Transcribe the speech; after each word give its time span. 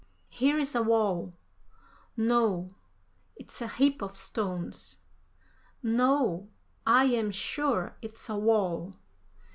"Here 0.29 0.57
is 0.57 0.73
a 0.73 0.81
wall." 0.81 1.33
"No, 2.17 2.69
it's 3.35 3.61
a 3.61 3.67
heap 3.67 4.01
of 4.01 4.15
stones." 4.15 4.97
"No, 5.83 6.49
I 6.87 7.03
am 7.05 7.29
sure 7.29 7.95
it's 8.01 8.27
a 8.27 8.35
wall." 8.35 8.95